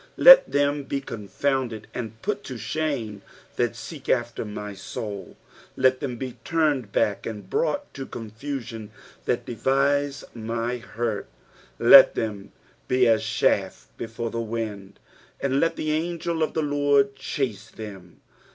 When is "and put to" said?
1.93-2.57